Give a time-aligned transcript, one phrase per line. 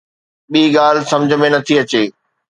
[0.51, 2.03] ٻي ڳالهه سمجھ ۾ نٿي اچي.